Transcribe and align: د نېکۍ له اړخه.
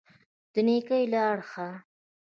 د 0.53 0.55
نېکۍ 0.67 1.03
له 1.11 1.19
اړخه. 1.31 1.67